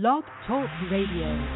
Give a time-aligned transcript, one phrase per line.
[0.00, 1.46] Blog Talk Radio.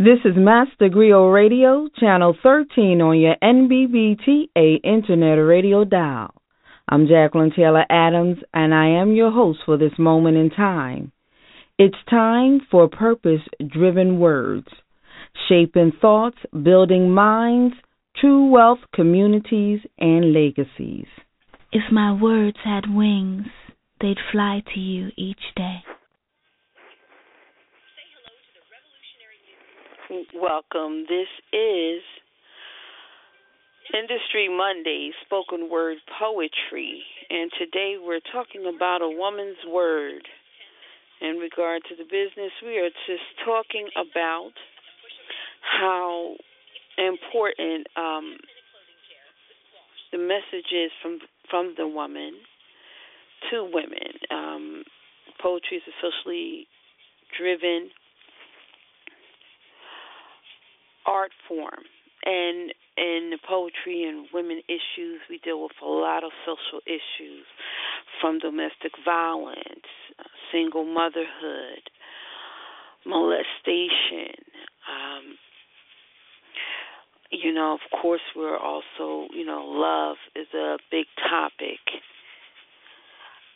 [0.00, 6.34] This is Master Griot Radio, channel 13 on your NBBTA Internet Radio dial.
[6.88, 11.12] I'm Jacqueline Taylor Adams, and I am your host for this moment in time.
[11.78, 14.66] It's time for purpose driven words,
[15.48, 17.76] shaping thoughts, building minds,
[18.20, 21.06] true wealth, communities, and legacies.
[21.70, 23.46] If my words had wings,
[24.00, 25.84] they'd fly to you each day.
[30.16, 31.04] Welcome.
[31.10, 32.00] This is
[33.92, 40.22] Industry Monday, spoken word poetry, and today we're talking about a woman's word.
[41.20, 44.52] In regard to the business, we are just talking about
[45.60, 46.36] how
[46.96, 48.38] important um,
[50.12, 51.18] the message is from
[51.50, 52.32] from the woman
[53.50, 54.16] to women.
[54.30, 54.84] Um,
[55.42, 56.66] poetry is a socially
[57.36, 57.90] driven
[61.06, 61.84] art form.
[62.24, 67.46] And in poetry and women issues, we deal with a lot of social issues
[68.20, 69.86] from domestic violence,
[70.50, 71.82] single motherhood,
[73.04, 74.34] molestation.
[74.90, 75.36] Um,
[77.30, 81.80] you know, of course, we're also, you know, love is a big topic.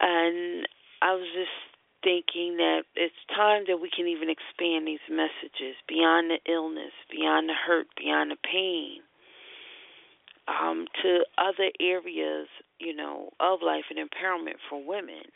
[0.01, 0.67] And
[1.03, 1.70] I was just
[2.03, 7.48] thinking that it's time that we can even expand these messages beyond the illness, beyond
[7.48, 9.01] the hurt, beyond the pain,
[10.48, 15.28] um, to other areas, you know, of life and empowerment for women.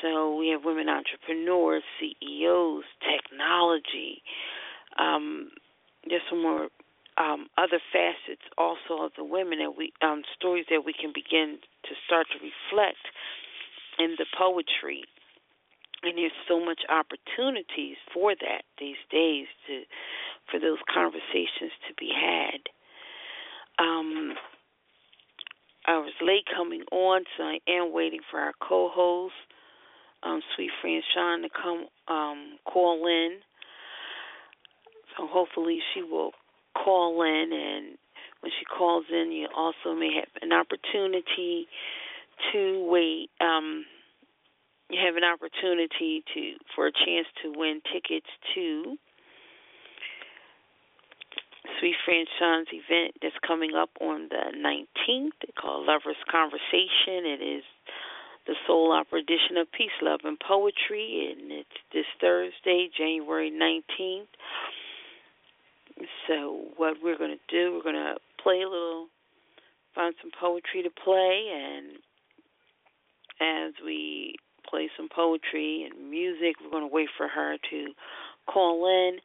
[0.00, 4.22] So we have women entrepreneurs, CEOs, technology.
[4.98, 5.50] Um,
[6.08, 6.68] there's some more
[7.18, 11.58] um, other facets also of the women that we um, stories that we can begin
[11.84, 13.04] to start to reflect
[13.98, 15.04] in the poetry
[16.02, 19.82] and there's so much opportunities for that these days to
[20.50, 22.60] for those conversations to be had.
[23.78, 24.34] Um,
[25.86, 29.34] I was late coming on, so I am waiting for our co-host,
[30.22, 33.38] um, sweet friend Sean, to come um, call in.
[35.16, 36.32] So hopefully she will
[36.74, 37.98] call in, and
[38.40, 41.66] when she calls in, you also may have an opportunity
[42.52, 43.30] to wait.
[43.40, 43.84] Um,
[44.92, 48.96] you have an opportunity to for a chance to win tickets to
[51.80, 57.24] Suite Franchon's event that's coming up on the 19th called Lovers Conversation.
[57.24, 57.64] It is
[58.46, 64.28] the soul opera edition of Peace, Love, and Poetry, and it's this Thursday, January 19th.
[66.28, 69.06] So, what we're going to do, we're going to play a little,
[69.94, 71.96] find some poetry to play, and
[73.40, 74.36] as we
[74.72, 76.56] play some poetry and music.
[76.62, 77.86] We're going to wait for her to
[78.46, 79.18] call in.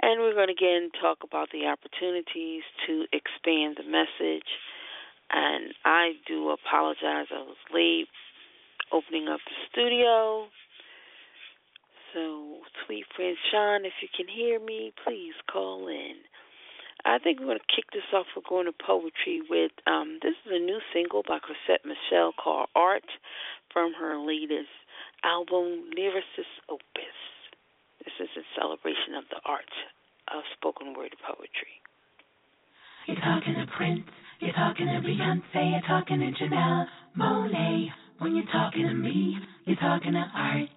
[0.00, 4.46] And we're going to again talk about the opportunities to expand the message.
[5.30, 8.06] And I do apologize, I was late
[8.92, 10.46] opening up the studio.
[12.14, 16.14] So, sweet friend Sean, if you can hear me, please call in.
[17.04, 18.26] I think we're going to kick this off.
[18.34, 22.68] We're going to poetry with um, this is a new single by Chrisette Michele called
[22.74, 23.04] Art
[23.72, 24.72] from her latest
[25.24, 27.18] album, Lyricist Opus.
[28.04, 29.72] This is a celebration of the art
[30.34, 31.74] of spoken word poetry.
[33.06, 34.04] You're talking to Prince,
[34.40, 36.86] you're talking to Beyonce, you're talking to Janelle
[37.18, 37.88] Monáe.
[38.18, 40.68] When you're talking to me, you're talking to art.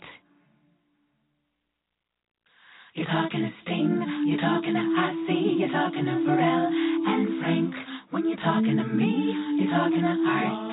[2.94, 6.68] You're talking to Sting, you're talking to Ozzy, you're talking to Pharrell
[7.07, 7.75] and Frank.
[8.12, 10.70] When you're talking to me, you're talking to art.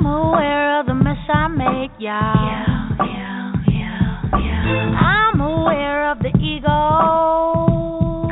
[0.00, 2.06] I'm aware of the mess I make, y'all.
[2.06, 4.94] Yeah, yeah, yeah, yeah.
[4.94, 6.68] I'm aware of the ego.
[6.68, 8.28] Go,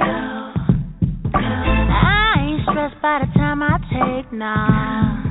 [1.32, 1.38] go.
[1.38, 5.22] I ain't stressed by the time I take now.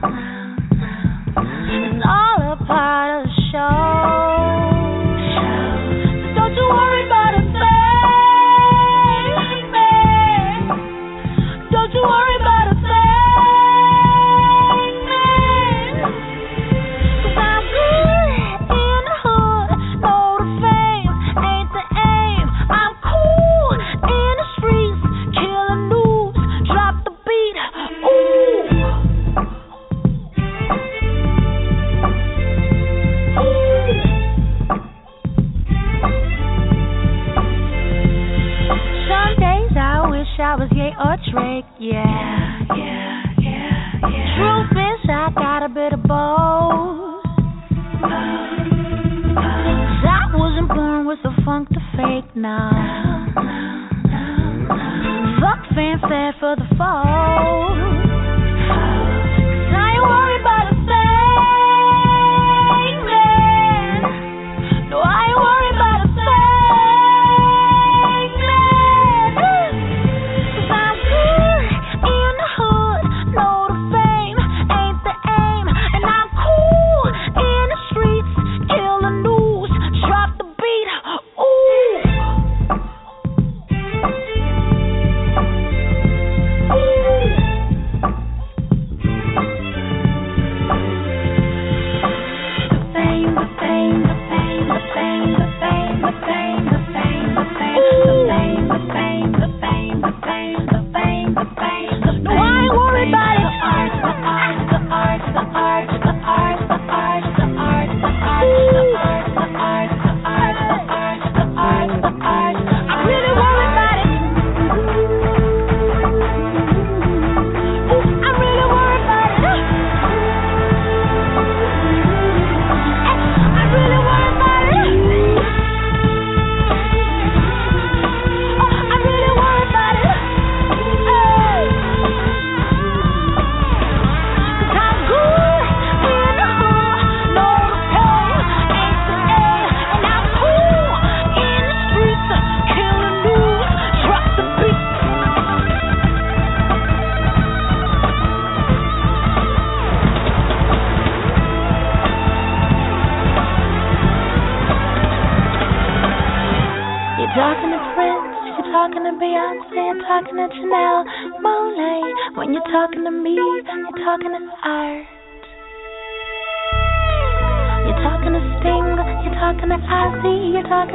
[1.38, 3.95] It's all a part of the show.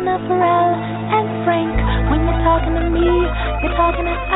[0.00, 0.72] talking to Pharrell
[1.12, 1.76] and Frank.
[2.10, 4.29] When you're talking to me, you're talking to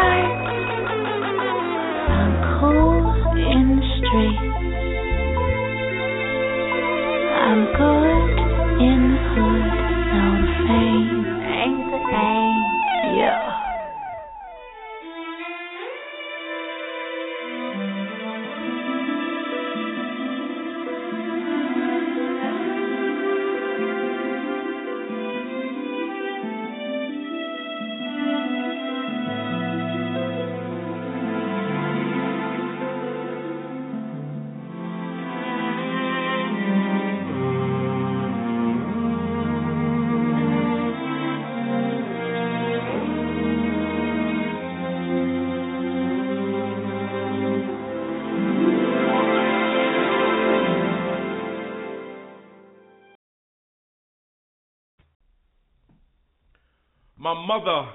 [57.35, 57.91] My mother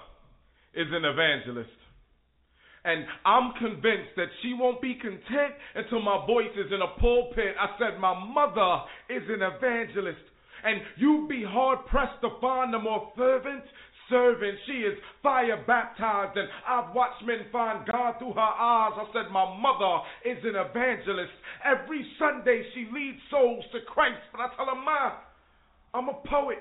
[0.74, 1.69] is an evangelist.
[2.84, 7.55] And I'm convinced that she won't be content until my voice is in a pulpit.
[7.60, 10.24] I said, My mother is an evangelist.
[10.63, 13.63] And you'd be hard pressed to find a more fervent
[14.10, 14.58] servant.
[14.65, 18.91] She is fire baptized, and I've watched men find God through her eyes.
[18.96, 21.31] I said, My mother is an evangelist.
[21.63, 24.19] Every Sunday she leads souls to Christ.
[24.34, 25.15] But I tell her, Ma,
[25.93, 26.60] I'm a poet.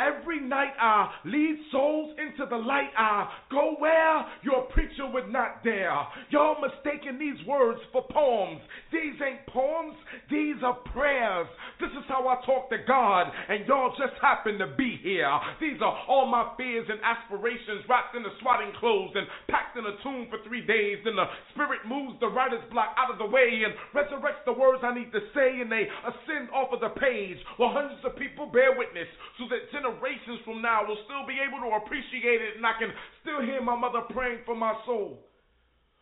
[0.00, 2.88] Every night I lead souls into the light.
[2.96, 5.92] I go where your preacher would not dare.
[6.30, 8.60] Y'all mistaking these words for poems.
[8.92, 9.94] These ain't poems,
[10.30, 11.46] these are prayers.
[11.80, 15.28] This is how I talk to God, and y'all just happen to be here.
[15.60, 19.84] These are all my fears and aspirations wrapped in the swatting clothes and packed in
[19.84, 21.04] a tomb for three days.
[21.04, 24.80] Then the Spirit moves the writer's block out of the way and resurrects the words
[24.80, 28.48] I need to say, and they ascend off of the page while hundreds of people
[28.48, 32.56] bear witness so that generations generations from now will still be able to appreciate it,
[32.56, 32.92] and I can
[33.22, 35.29] still hear my mother praying for my soul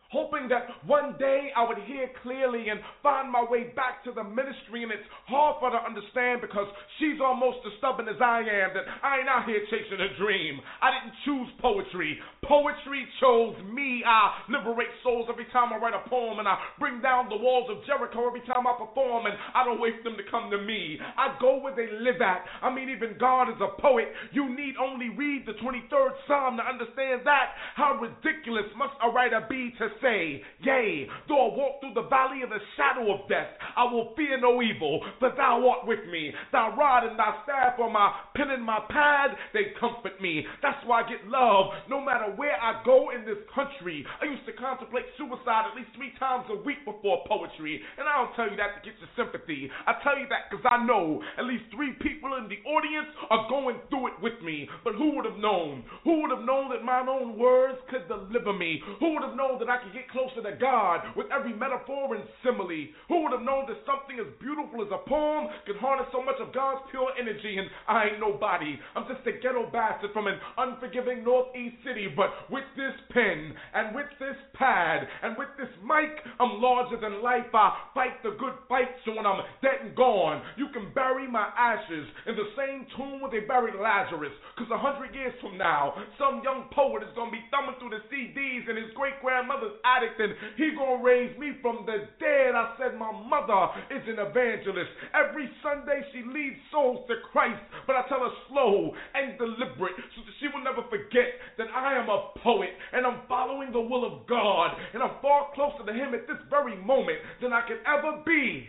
[0.09, 4.23] hoping that one day I would hear clearly and find my way back to the
[4.23, 4.83] ministry.
[4.83, 8.73] And it's hard for her to understand because she's almost as stubborn as I am
[8.73, 10.59] that I ain't out here chasing a dream.
[10.81, 12.17] I didn't choose poetry.
[12.41, 14.01] Poetry chose me.
[14.01, 17.69] I liberate souls every time I write a poem, and I bring down the walls
[17.69, 20.57] of Jericho every time I perform, and I don't wait for them to come to
[20.57, 20.97] me.
[20.97, 22.45] I go where they live at.
[22.65, 24.09] I mean, even God is a poet.
[24.33, 27.53] You need only read the 23rd Psalm to understand that.
[27.75, 32.41] How ridiculous must a writer be to say, Yea, though I walk through the valley
[32.43, 36.31] of the shadow of death, I will fear no evil, for thou art with me.
[36.51, 40.45] Thy rod and thy staff are my pen and my pad, they comfort me.
[40.61, 44.05] That's why I get love no matter where I go in this country.
[44.21, 48.23] I used to contemplate suicide at least three times a week before poetry, and I
[48.23, 49.71] don't tell you that to get your sympathy.
[49.87, 53.47] I tell you that because I know at least three people in the audience are
[53.49, 54.67] going through it with me.
[54.83, 55.83] But who would have known?
[56.03, 58.81] Who would have known that my own words could deliver me?
[58.99, 62.23] Who would have known that I could get closer to God with every metaphor and
[62.43, 62.89] simile?
[63.09, 66.37] Who would have known that something as beautiful as a poem could harness so much
[66.39, 67.57] of God's pure energy?
[67.57, 68.77] And I ain't nobody.
[68.95, 72.07] I'm just a ghetto bastard from an unforgiving northeast city.
[72.13, 77.23] But with this pen and with this pad and with this mic, I'm larger than
[77.23, 77.49] life.
[77.53, 81.49] I fight the good fight so when I'm dead and gone, you can bury my
[81.57, 84.33] ashes in the same tomb where they buried Lazarus.
[84.57, 88.03] Cause a hundred years from now, some young poet is gonna be thumbing through the
[88.11, 92.55] CDs in his great grandmother's attic and he gonna raise me from the dead.
[92.55, 94.91] I said my mother is an evangelist.
[95.13, 100.21] Every Sunday she leads souls to Christ, but I tell her slow and deliberate so
[100.25, 104.05] that she will never forget that I am a poet and I'm following the will
[104.05, 107.77] of God and I'm far closer to him at this very moment than I can
[107.85, 108.67] ever be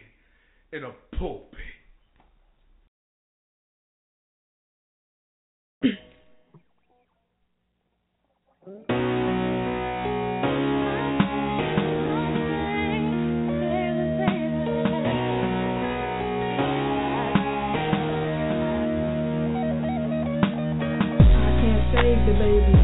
[0.72, 1.58] in a pulpit.
[22.26, 22.74] the baby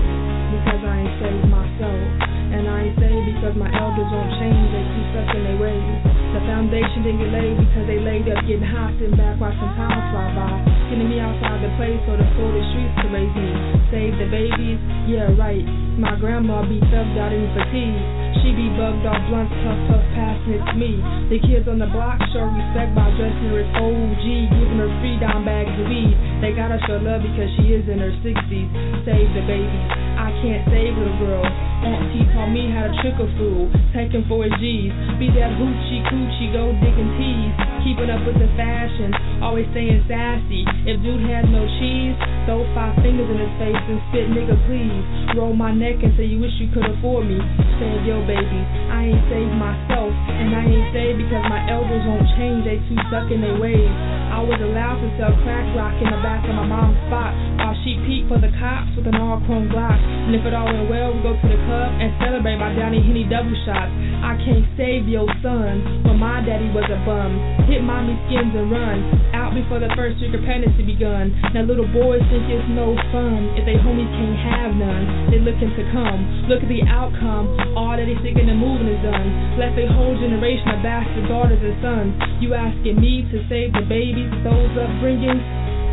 [0.57, 2.00] because I ain't saved myself.
[2.47, 5.97] And I ain't saved because my elders won't change, they too stuck in their ways.
[6.33, 10.00] The foundation didn't get laid because they laid up getting hot, sitting back watching time
[10.14, 10.65] fly by.
[10.87, 13.50] Getting me outside the place so the floor the streets to raise me.
[13.90, 14.78] Save the babies?
[15.11, 15.66] Yeah, right.
[15.99, 17.99] My grandma be thugged out in fatigue.
[18.38, 21.02] She be bugged off blunts, puff, puff, passing it to me.
[21.26, 25.19] The kids on the block show respect by dressing her as OG, giving her free
[25.19, 26.14] dime bags of weed.
[26.38, 28.69] They gotta show love because she is in her 60s.
[29.02, 29.87] Save the babies.
[30.23, 31.65] I can't save little girl.
[31.87, 34.90] Auntie taught me how to trick a fool, taking for his G's.
[35.23, 37.55] Be that hoochie coochie, go digging teas.
[37.87, 40.66] Keeping up with the fashion, always staying sassy.
[40.83, 42.19] If dude had no cheese,
[42.50, 45.38] throw five fingers in his face and spit nigga please.
[45.38, 47.38] Roll my neck and say you wish you could afford me.
[47.78, 48.61] Save your baby.
[48.90, 52.99] I ain't saved myself, and I ain't saved because my elders won't change, they too
[53.07, 53.95] stuck in their ways.
[54.37, 57.73] I was allowed to sell crack rock in the back of my mom's spot while
[57.81, 59.97] she peeked for the cops with an all chrome Glock.
[59.97, 63.00] And if it all went well, we go to the club and celebrate by Downey
[63.00, 63.88] Henny double shots.
[64.21, 67.33] I can't save your son but my daddy was a bum.
[67.66, 68.99] Hit mommy skins and run
[69.35, 71.35] out before the first week of pregnancy begun.
[71.50, 75.35] Now little boys think it's no fun if they homies can't have none.
[75.35, 76.47] They looking to come.
[76.47, 77.75] Look at the outcome.
[77.75, 79.59] All that they thinking and moving is done.
[79.59, 82.12] Left a whole generation of bastard daughters and sons.
[82.38, 85.45] You asking me to save the babies, those upbringings?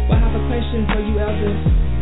[0.10, 1.93] Well, I have a question for you, elders.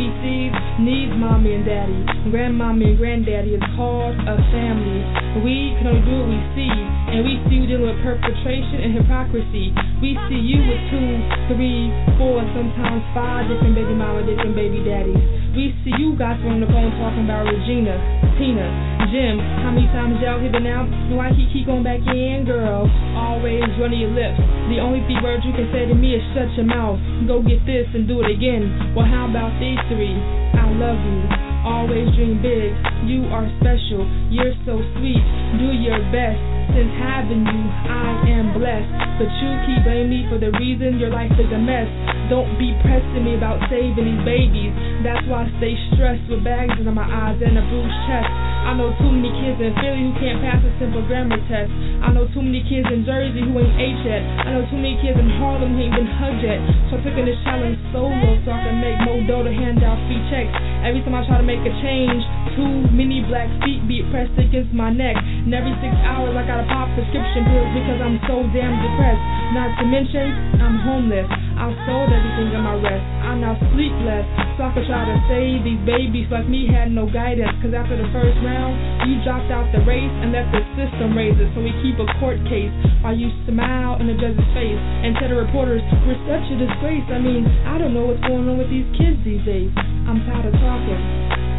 [0.00, 2.00] We baby needs mommy and daddy.
[2.32, 5.04] Grandmommy and granddaddy is called a family.
[5.44, 8.96] We can only do what we see, and we see you dealing with perpetration and
[8.96, 9.76] hypocrisy.
[10.00, 11.10] We see you with two,
[11.52, 15.20] three, four, sometimes five different baby mama, different baby daddies.
[15.52, 18.00] We see you guys on the phone talking about Regina,
[18.40, 18.66] Tina,
[19.12, 19.36] Jim.
[19.60, 20.88] How many times y'all here been out?
[21.12, 22.88] Why he keep going back in, girl?
[23.20, 24.40] Always running your lips.
[24.70, 27.02] The only three words you can say to me is shut your mouth.
[27.26, 28.94] Go get this and do it again.
[28.94, 30.14] Well, how about these three?
[30.14, 31.20] I love you.
[31.66, 32.70] Always dream big.
[33.02, 34.06] You are special.
[34.30, 35.26] You're so sweet.
[35.58, 36.38] Do your best.
[36.70, 38.94] Since having you, I am blessed.
[39.18, 41.90] But you keep blaming me for the reason your life is a mess.
[42.30, 44.70] Don't be pressing me about saving these babies.
[45.02, 48.49] That's why I stay stressed with bags under my eyes and a bruised chest.
[48.66, 51.72] I know too many kids in Philly who can't pass a simple grammar test.
[52.04, 54.22] I know too many kids in Jersey who ain't ate yet.
[54.44, 56.60] I know too many kids in Harlem who ain't been hugged yet.
[56.92, 59.96] So I'm in this challenge solo so I can make more dough to hand out
[60.06, 60.52] free checks.
[60.84, 62.22] Every time I try to make a change,
[62.54, 65.16] too many black feet be pressed against my neck.
[65.16, 69.24] And every six hours I gotta pop prescription pills because I'm so damn depressed.
[69.56, 70.26] Not to mention,
[70.60, 71.28] I'm homeless.
[71.60, 73.04] I sold everything in my rest.
[73.20, 74.24] I'm now sleep less
[74.56, 77.52] so I could try to save these babies like me had no guidance.
[77.60, 81.36] Cause after the first round, you dropped out the race and let the system raise
[81.36, 81.52] it.
[81.52, 82.72] So we keep a court case
[83.04, 87.04] while you smile in the judge's face and tell the reporters, we're such a disgrace.
[87.12, 89.68] I mean, I don't know what's going on with these kids these days.
[90.08, 91.00] I'm tired of talking.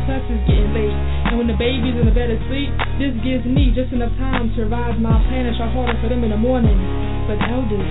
[0.10, 0.98] Class is getting late,
[1.29, 4.65] and when the baby's in the bed asleep, this gives me just enough time to
[4.65, 6.74] revise my plan and try harder for them in the morning.
[7.29, 7.86] But elders,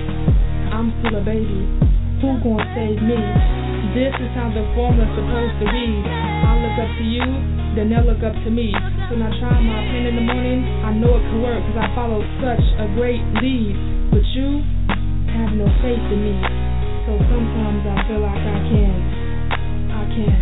[0.75, 2.00] I'm still a baby.
[2.21, 3.17] Who gonna save me?
[3.97, 5.87] This is how the formula's supposed to be.
[6.05, 7.25] I look up to you,
[7.73, 8.69] then they'll look up to me.
[9.09, 11.89] When I try my pen in the morning, I know it can work because I
[11.97, 13.73] follow such a great lead.
[14.13, 14.61] But you
[15.33, 16.37] have no faith in me.
[17.09, 19.05] So sometimes I feel like I can't.
[19.89, 20.40] I can't.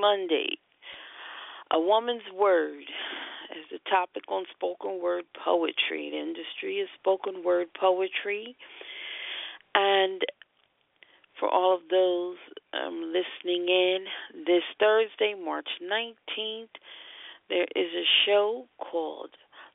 [0.00, 0.58] Monday.
[1.70, 2.84] A woman's word
[3.50, 6.10] is the topic on spoken word poetry.
[6.10, 8.56] The industry is spoken word poetry.
[9.74, 10.22] And
[11.38, 12.36] for all of those
[12.72, 14.04] um, listening in,
[14.46, 16.68] this Thursday, March 19th,
[17.48, 19.30] there is a show called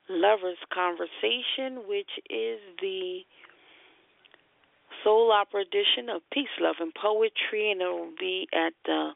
[0.08, 3.20] Lovers Conversation, which is the
[5.02, 9.10] soul opera edition of Peace, Love, and Poetry, and it will be at the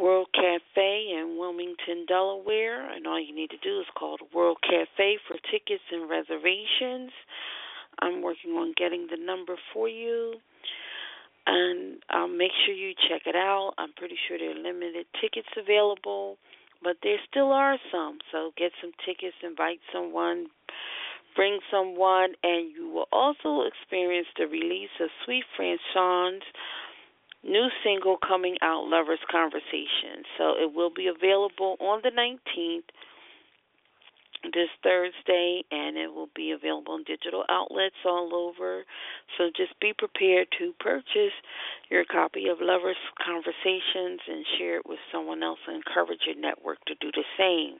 [0.00, 2.90] World Cafe in Wilmington, Delaware.
[2.90, 7.12] And all you need to do is call the World Cafe for tickets and reservations.
[8.00, 10.34] I'm working on getting the number for you.
[11.46, 13.72] And um, make sure you check it out.
[13.78, 16.36] I'm pretty sure there are limited tickets available,
[16.82, 18.18] but there still are some.
[18.30, 20.46] So get some tickets, invite someone,
[21.34, 26.44] bring someone, and you will also experience the release of Suite Franchon's
[27.44, 30.24] new single coming out, Lovers Conversation.
[30.36, 32.88] So it will be available on the 19th,
[34.44, 38.84] this Thursday, and it will be available in digital outlets all over.
[39.36, 41.34] So just be prepared to purchase
[41.90, 46.78] your copy of Lovers Conversations and share it with someone else and encourage your network
[46.86, 47.78] to do the same.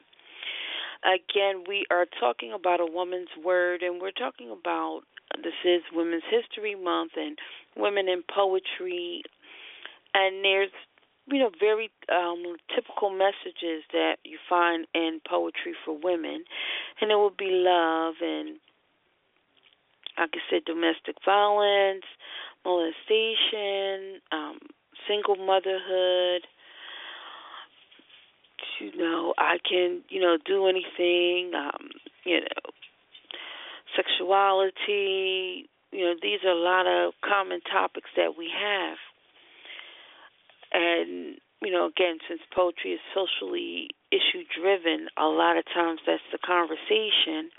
[1.05, 5.03] Again, we are talking about a woman's word, and we're talking about
[5.37, 7.39] this is Women's History Month and
[7.77, 9.23] women in poetry.
[10.15, 10.71] And there's,
[11.27, 16.45] you know, very um, typical messages that you find in poetry for women,
[17.01, 18.59] and it will be love and,
[20.19, 22.05] like I said, domestic violence,
[22.65, 24.59] molestation, um,
[25.07, 26.47] single motherhood.
[28.81, 31.91] You know, I can, you know, do anything, um,
[32.25, 32.73] you know,
[33.97, 38.99] sexuality, you know, these are a lot of common topics that we have.
[40.73, 46.23] And, you know, again, since poetry is socially issue driven, a lot of times that's
[46.33, 47.51] the conversation.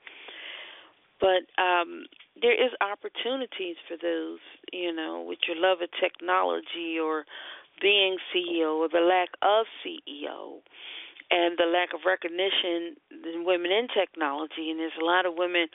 [1.20, 2.06] But um
[2.42, 4.40] there is opportunities for those,
[4.72, 7.26] you know, with your love of technology or
[7.82, 10.60] being CEO or the lack of CEO
[11.32, 14.70] and the lack of recognition in women in technology.
[14.72, 15.68] And there's a lot of women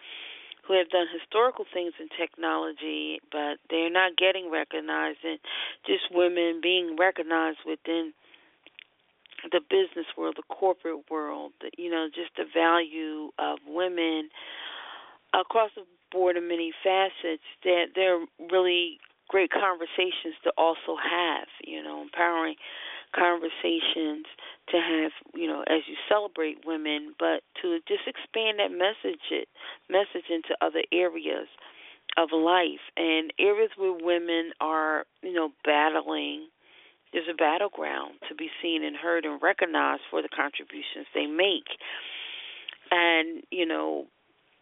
[0.67, 5.39] who have done historical things in technology, but they're not getting recognized, and
[5.87, 8.13] just women being recognized within
[9.53, 14.31] the business world, the corporate world, you know, just the value of women
[15.39, 17.45] across the board in many facets.
[17.63, 18.99] That they're really
[19.29, 22.57] great conversations to also have, you know, empowering
[23.15, 24.25] conversations
[24.71, 29.49] to have, you know, as you celebrate women, but to just expand that message it,
[29.89, 31.49] message into other areas
[32.17, 36.49] of life and areas where women are, you know, battling
[37.15, 41.79] there's a battleground to be seen and heard and recognized for the contributions they make.
[42.91, 44.07] And, you know,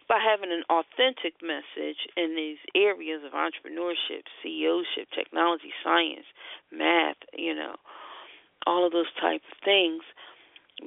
[0.07, 6.29] by having an authentic message in these areas of entrepreneurship, CEOship, technology, science,
[6.71, 7.77] math, you know,
[8.67, 10.03] all of those type of things,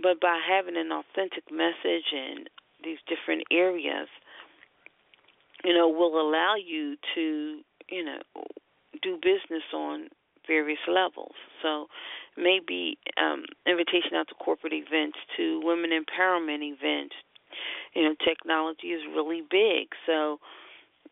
[0.02, 2.46] but by having an authentic message in
[2.84, 4.08] these different areas,
[5.64, 7.60] you know, will allow you to,
[7.90, 8.20] you know,
[9.02, 10.10] do business on
[10.48, 11.34] various levels.
[11.62, 11.88] So
[12.38, 17.16] maybe um, invitation out to corporate events, to women empowerment events.
[17.96, 19.88] You know, technology is really big.
[20.06, 20.40] So,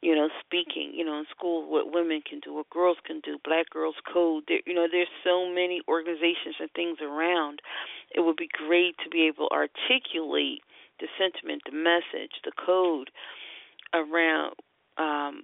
[0.03, 3.39] you know, speaking, you know, in school, what women can do, what girls can do,
[3.45, 4.43] Black Girls Code.
[4.49, 7.61] There, you know, there's so many organizations and things around.
[8.13, 10.59] It would be great to be able to articulate
[10.99, 13.11] the sentiment, the message, the code
[13.93, 14.55] around,
[14.97, 15.43] um,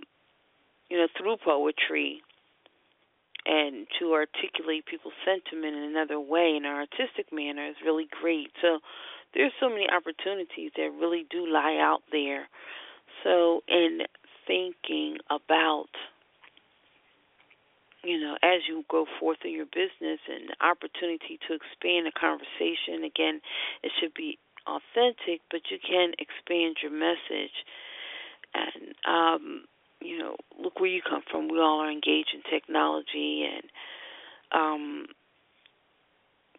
[0.89, 2.21] you know, through poetry
[3.45, 8.51] and to articulate people's sentiment in another way in an artistic manner is really great.
[8.61, 8.79] So
[9.33, 12.49] there's so many opportunities that really do lie out there.
[13.23, 14.01] So in
[14.49, 15.93] thinking about
[18.01, 22.15] you know, as you go forth in your business and the opportunity to expand the
[22.15, 23.41] conversation, again,
[23.83, 27.51] it should be authentic, but you can expand your message.
[28.55, 29.63] And um
[30.01, 31.49] you know, look where you come from.
[31.49, 33.63] We all are engaged in technology, and
[34.51, 35.05] um,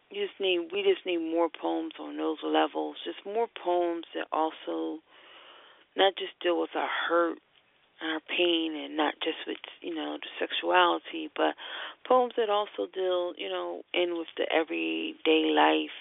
[0.09, 2.97] you just need we just need more poems on those levels.
[3.03, 4.99] Just more poems that also
[5.97, 7.39] not just deal with our hurt,
[8.03, 11.55] our pain, and not just with you know the sexuality, but
[12.07, 15.95] poems that also deal you know in with the everyday life.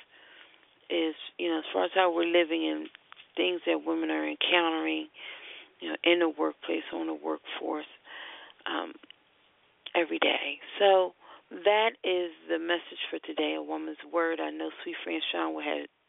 [0.90, 2.88] Is you know as far as how we're living and
[3.36, 5.06] things that women are encountering
[5.80, 7.86] you know, in the workplace, on the workforce,
[8.66, 8.92] um,
[9.94, 10.58] every day.
[10.78, 11.14] So
[11.50, 14.40] that is the message for today, a woman's word.
[14.40, 15.62] I know Suite Franchon will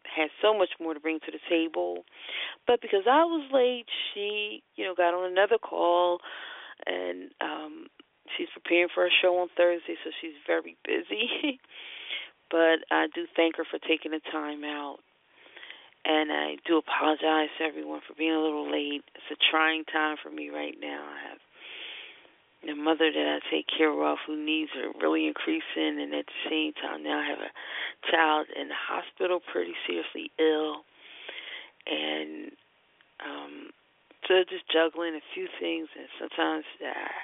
[0.05, 2.03] has so much more to bring to the table,
[2.67, 6.19] but because I was late, she, you know, got on another call,
[6.85, 7.87] and um,
[8.37, 11.59] she's preparing for a show on Thursday, so she's very busy.
[12.51, 14.99] but I do thank her for taking the time out
[16.05, 19.03] and I do apologize to everyone for being a little late.
[19.13, 21.05] It's a trying time for me right now.
[21.05, 21.39] I have
[22.69, 26.49] a mother that I take care of who needs are really increasing, and at the
[26.49, 30.85] same time, now I have a child in the hospital, pretty seriously ill,
[31.87, 32.51] and
[33.25, 33.69] um,
[34.27, 37.17] so just juggling a few things, and sometimes uh,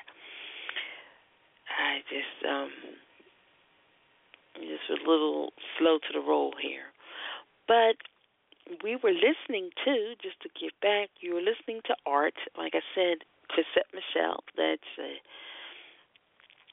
[1.77, 2.71] I just um,
[4.55, 6.89] just a little slow to the roll here,
[7.67, 7.97] but
[8.83, 12.33] we were listening to, just to get back, you were listening to art.
[12.57, 13.23] Like I said,
[13.57, 14.45] Chrisette Michele.
[14.53, 15.17] That's a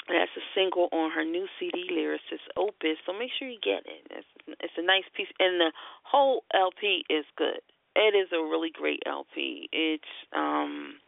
[0.04, 3.00] that's a single on her new CD, Lyricist Opus.
[3.06, 4.04] So make sure you get it.
[4.12, 5.72] It's, it's a nice piece, and the
[6.04, 7.64] whole LP is good.
[7.96, 9.70] It is a really great LP.
[9.72, 11.00] It's um,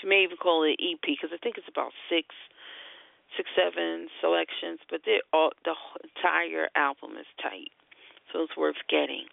[0.00, 2.32] she may even call it EP because I think it's about six,
[3.36, 7.68] six, seven selections, but they all the entire album is tight
[8.32, 9.28] so it's worth getting.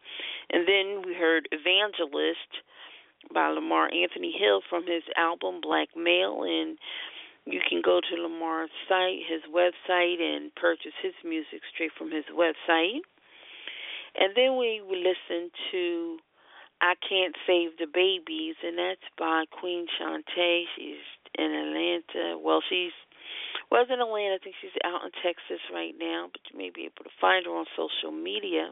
[0.52, 2.68] And then we heard Evangelist
[3.34, 6.78] by Lamar Anthony Hill from his album Black Male and
[7.46, 12.26] you can go to Lamar's site, his website, and purchase his music straight from his
[12.32, 13.02] website.
[14.20, 16.18] And then we listen to
[16.82, 20.64] I Can't Save the Babies, and that's by Queen Shantae.
[20.76, 21.04] She's
[21.38, 22.38] in Atlanta.
[22.38, 22.94] Well, she's
[23.72, 24.36] was in Atlanta.
[24.36, 27.46] I think she's out in Texas right now, but you may be able to find
[27.46, 28.72] her on social media.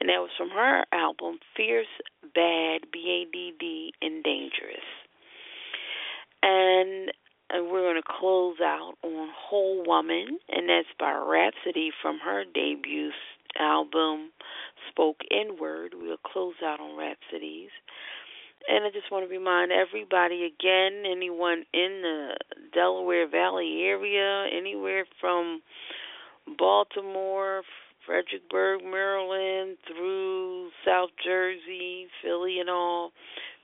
[0.00, 1.86] And that was from her album Fierce,
[2.34, 4.88] Bad, B A D D, and Dangerous.
[6.42, 7.12] And
[7.50, 12.44] and we're going to close out on Whole Woman, and that's by Rhapsody from her
[12.44, 13.10] debut
[13.58, 14.30] album
[14.90, 15.94] Spoke Inward.
[15.96, 17.70] We'll close out on Rhapsodies.
[18.70, 22.36] And I just want to remind everybody again, anyone in the
[22.74, 25.62] Delaware Valley area, anywhere from
[26.58, 27.62] Baltimore,
[28.04, 33.12] Fredericksburg, Maryland, through South Jersey, Philly, and all,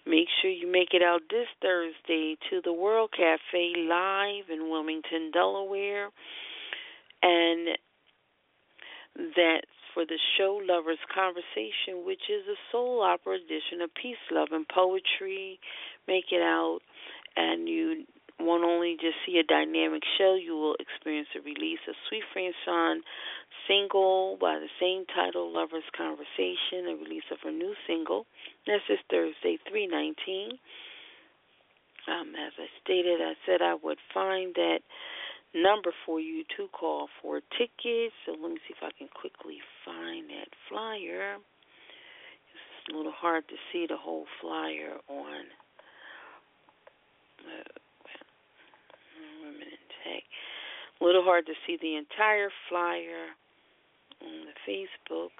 [0.06, 5.30] make sure you make it out this Thursday to the World Cafe live in Wilmington,
[5.32, 6.08] Delaware.
[7.22, 7.76] And
[9.36, 14.48] that's for the show Lovers Conversation, which is a soul opera edition of peace, love,
[14.50, 15.58] and poetry.
[16.06, 16.80] Make it out,
[17.36, 18.04] and you
[18.40, 23.00] won't only just see a dynamic show, you will experience the release of Suite Franchon
[23.68, 28.26] single by the same title, Lover's Conversation, a release of her new single.
[28.66, 30.58] That's this Thursday, 319.
[32.06, 34.80] Um, as I stated, I said I would find that
[35.54, 38.14] number for you to call for tickets.
[38.26, 41.36] So let me see if I can quickly find that flyer.
[41.36, 45.44] It's a little hard to see the whole flyer on.
[47.40, 47.80] Uh.
[51.00, 53.34] A little hard to see the entire flyer
[54.22, 55.36] on the Facebook.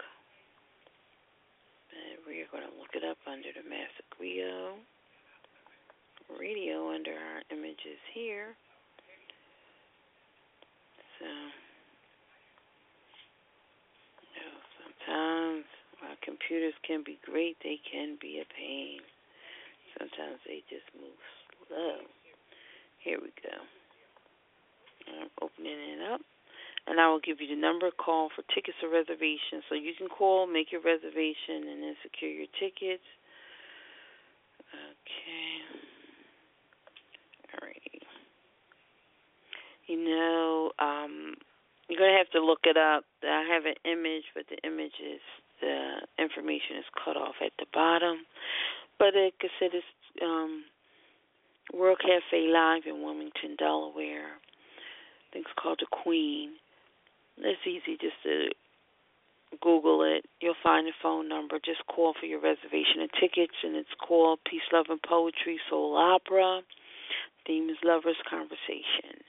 [1.88, 4.77] But we're going to look it up under the Master Griot
[6.38, 8.57] radio under our images here.
[11.25, 11.33] So,
[14.37, 15.65] you know, sometimes
[16.01, 19.01] while computers can be great, they can be a pain.
[19.97, 21.17] Sometimes they just move
[21.65, 22.05] slow.
[23.01, 23.57] Here we go.
[25.09, 26.21] I'm opening it up.
[26.87, 29.65] And I will give you the number, call for tickets or reservations.
[29.69, 33.09] So you can call, make your reservation, and then secure your tickets.
[34.69, 35.65] Okay.
[37.55, 38.03] All right.
[39.87, 41.35] You know, um,
[41.88, 43.05] you're to have to look it up.
[43.23, 45.20] I have an image, but the image is,
[45.61, 48.25] the information is cut off at the bottom.
[48.99, 49.87] But I said, it's
[50.23, 50.64] um,
[51.73, 54.40] World Cafe Live in Wilmington, Delaware
[55.35, 56.55] think it's called The Queen.
[57.38, 58.55] It's easy just to
[59.61, 60.25] Google it.
[60.40, 61.59] You'll find the phone number.
[61.59, 65.99] Just call for your reservation and tickets, and it's called Peace, Love, and Poetry Soul
[65.99, 66.62] Opera.
[67.44, 69.27] Theme is Lovers Conversation.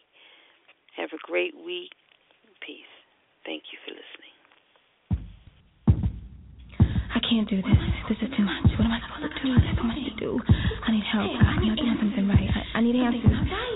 [0.97, 1.91] Have a great week.
[2.65, 2.87] Peace.
[3.45, 4.33] Thank you for listening.
[7.13, 7.81] I can't do this.
[8.09, 8.71] This is too much.
[8.79, 9.53] What am I supposed to do?
[9.59, 10.39] There's so much to do.
[10.87, 11.31] I need help.
[11.35, 12.47] I'm not doing something right.
[12.49, 13.27] I, I need answers.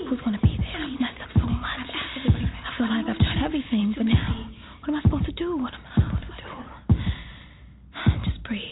[0.08, 0.80] Who's going to be there?
[0.80, 1.86] I've messed up so much.
[1.92, 4.48] I feel like I've tried everything, but now,
[4.80, 5.56] what am I supposed to do?
[5.56, 6.50] What am I supposed to do?
[8.24, 8.62] Just breathe.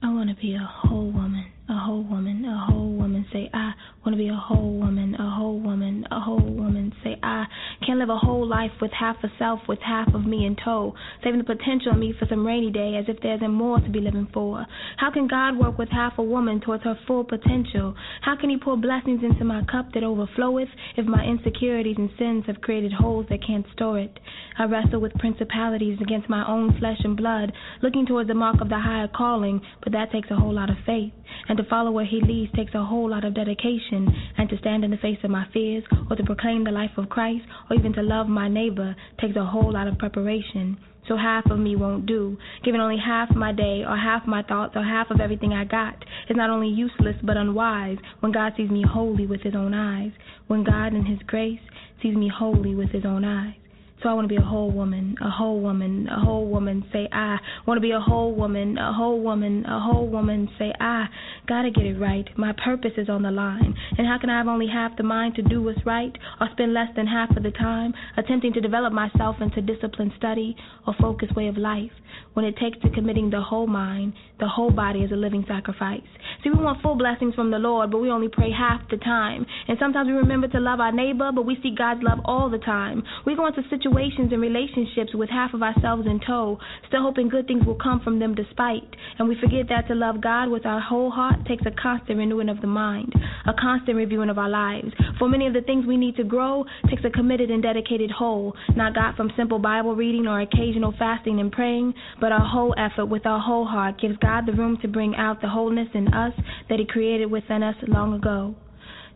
[0.00, 3.26] I want to be a whole woman a whole woman, a whole woman.
[3.32, 3.72] Say, I
[4.04, 6.92] want to be a whole woman, a whole woman, a whole woman.
[7.04, 7.44] Say, I
[7.86, 10.94] can't live a whole life with half a self, with half of me in tow,
[11.22, 13.90] saving the potential in me for some rainy day as if there isn't more to
[13.90, 14.66] be living for.
[14.96, 17.94] How can God work with half a woman towards her full potential?
[18.22, 22.44] How can He pour blessings into my cup that overfloweth if my insecurities and sins
[22.46, 24.18] have created holes that can't store it?
[24.58, 27.52] I wrestle with principalities against my own flesh and blood,
[27.82, 30.76] looking towards the mark of the higher calling, but that takes a whole lot of
[30.86, 31.12] faith.
[31.48, 34.08] And to follow where He leads takes a whole lot of dedication.
[34.38, 37.08] And to stand in the face of my fears, or to proclaim the life of
[37.08, 40.78] Christ, or even to love my neighbor, takes a whole lot of preparation.
[41.08, 42.36] So half of me won't do.
[42.64, 45.96] Giving only half my day, or half my thoughts, or half of everything I got
[46.28, 50.12] is not only useless but unwise when God sees me holy with His own eyes.
[50.46, 51.60] When God in His grace
[52.02, 53.54] sees me holy with His own eyes.
[54.02, 56.84] So I want to be a whole woman, a whole woman, a whole woman.
[56.92, 60.48] Say I want to be a whole woman, a whole woman, a whole woman.
[60.56, 61.06] Say I
[61.48, 62.24] gotta get it right.
[62.36, 63.74] My purpose is on the line.
[63.96, 66.74] And how can I have only half the mind to do what's right, or spend
[66.74, 70.54] less than half of the time attempting to develop myself into disciplined study
[70.86, 71.90] or focused way of life?
[72.34, 76.06] When it takes to committing the whole mind, the whole body is a living sacrifice.
[76.44, 79.44] See, we want full blessings from the Lord, but we only pray half the time.
[79.66, 82.58] And sometimes we remember to love our neighbor, but we see God's love all the
[82.58, 83.02] time.
[83.26, 83.87] We go into situations
[84.32, 88.18] and relationships with half of ourselves in tow, still hoping good things will come from
[88.18, 88.88] them despite.
[89.18, 92.48] And we forget that to love God with our whole heart takes a constant renewing
[92.48, 93.12] of the mind,
[93.46, 94.88] a constant reviewing of our lives.
[95.18, 98.54] For many of the things we need to grow takes a committed and dedicated whole,
[98.76, 103.06] not got from simple Bible reading or occasional fasting and praying, but our whole effort
[103.06, 106.32] with our whole heart gives God the room to bring out the wholeness in us
[106.68, 108.54] that He created within us long ago.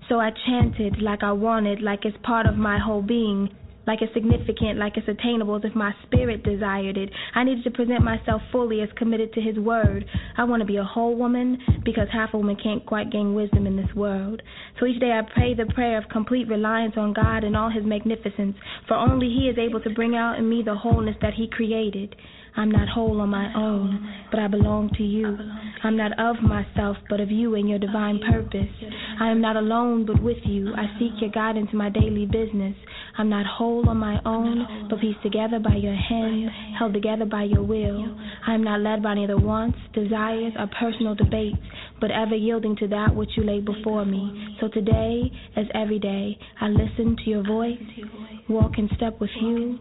[0.09, 3.49] So I chanted like I wanted, like it's part of my whole being
[3.87, 7.11] like it's significant, like it's attainable, as if my spirit desired it.
[7.35, 10.05] I needed to present myself fully as committed to His word.
[10.37, 13.67] I want to be a whole woman because half a woman can't quite gain wisdom
[13.67, 14.43] in this world.
[14.79, 17.85] So each day I pray the prayer of complete reliance on God and all His
[17.85, 21.49] magnificence, for only He is able to bring out in me the wholeness that He
[21.49, 22.15] created.
[22.57, 25.39] I'm not whole on my own, but I belong to you.
[25.85, 28.69] I'm not of myself, but of you and your divine purpose.
[29.21, 30.73] I am not alone, but with you.
[30.75, 32.75] I seek your guidance in my daily business.
[33.17, 37.45] I'm not whole on my own, but pieced together by your hand, held together by
[37.45, 38.17] your will.
[38.47, 41.59] I am not led by neither wants, desires, or personal debates,
[42.01, 44.57] but ever yielding to that which you lay before me.
[44.61, 47.79] So today, as every day, I listen to your voice,
[48.49, 49.79] walk in step with you,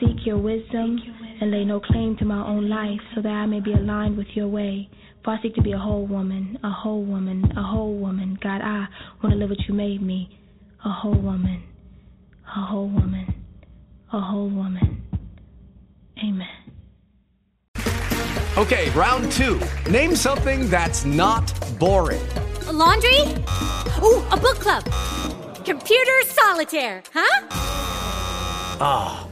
[0.00, 0.98] seek your wisdom,
[1.42, 4.28] and lay no claim to my own life, so that I may be aligned with
[4.34, 4.88] your way.
[5.24, 8.38] For I seek to be a whole woman, a whole woman, a whole woman.
[8.40, 8.86] God, I
[9.22, 10.38] want to live what you made me,
[10.84, 11.64] a whole woman
[12.54, 13.34] a whole woman,
[14.12, 15.02] a whole woman.
[16.18, 16.48] Amen.
[18.58, 19.58] Okay, round two.
[19.90, 22.20] Name something that's not boring.
[22.66, 23.20] A laundry?
[24.02, 24.84] Ooh, a book club.
[25.64, 27.46] Computer solitaire, huh?
[28.84, 29.31] Ah, oh,